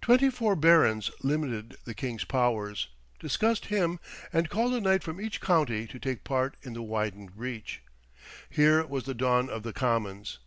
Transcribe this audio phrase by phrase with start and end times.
[0.00, 2.88] Twenty four barons limited the king's powers,
[3.20, 4.00] discussed him,
[4.32, 7.82] and called a knight from each county to take part in the widened breach.
[8.48, 10.38] Here was the dawn of the Commons.